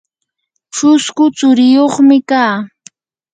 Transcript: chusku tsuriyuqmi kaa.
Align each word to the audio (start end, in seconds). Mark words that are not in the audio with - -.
chusku 0.75 1.23
tsuriyuqmi 1.35 2.17
kaa. 2.29 2.55